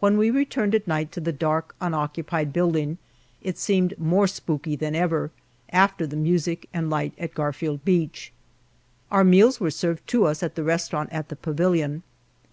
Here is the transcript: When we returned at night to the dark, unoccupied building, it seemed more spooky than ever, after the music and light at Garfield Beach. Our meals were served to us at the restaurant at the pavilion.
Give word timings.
When 0.00 0.16
we 0.18 0.28
returned 0.30 0.74
at 0.74 0.88
night 0.88 1.12
to 1.12 1.20
the 1.20 1.30
dark, 1.30 1.76
unoccupied 1.80 2.52
building, 2.52 2.98
it 3.40 3.56
seemed 3.58 3.96
more 3.96 4.26
spooky 4.26 4.74
than 4.74 4.96
ever, 4.96 5.30
after 5.70 6.04
the 6.04 6.16
music 6.16 6.68
and 6.74 6.90
light 6.90 7.14
at 7.16 7.32
Garfield 7.32 7.84
Beach. 7.84 8.32
Our 9.12 9.22
meals 9.22 9.60
were 9.60 9.70
served 9.70 10.04
to 10.08 10.24
us 10.24 10.42
at 10.42 10.56
the 10.56 10.64
restaurant 10.64 11.10
at 11.12 11.28
the 11.28 11.36
pavilion. 11.36 12.02